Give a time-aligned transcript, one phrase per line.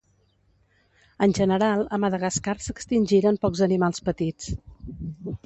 [1.25, 4.51] En general, a Madagascar s'extingiren pocs animals petits.